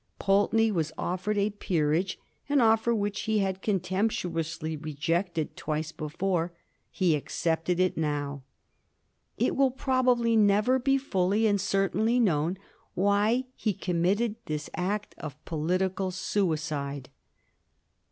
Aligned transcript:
Pulteney 0.17 0.71
was 0.71 0.91
offered 0.97 1.37
a 1.37 1.51
peerage, 1.51 2.17
an 2.49 2.59
offer 2.59 2.91
which 2.91 3.19
he 3.25 3.37
had 3.37 3.61
contemptuously 3.61 4.75
rejected 4.75 5.55
twice 5.55 5.91
before. 5.91 6.51
He 6.89 7.15
accepted 7.15 7.79
it 7.79 7.95
now. 7.97 8.41
It 9.37 9.55
will 9.55 9.69
probably 9.69 10.35
never 10.35 10.79
be 10.79 10.97
fully 10.97 11.45
and 11.45 11.61
certainly 11.61 12.19
known 12.19 12.57
why 12.95 13.43
he 13.55 13.73
committed 13.73 14.37
this 14.47 14.71
act 14.73 15.13
of 15.19 15.45
political 15.45 16.09
suicide. 16.09 17.09